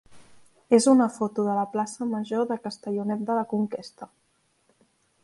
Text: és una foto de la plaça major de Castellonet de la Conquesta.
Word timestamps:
és 0.77 0.85
una 0.93 1.05
foto 1.17 1.45
de 1.49 1.57
la 1.57 1.65
plaça 1.75 2.07
major 2.13 2.47
de 2.53 2.57
Castellonet 2.65 3.21
de 3.29 3.37
la 3.41 3.47
Conquesta. 3.55 4.09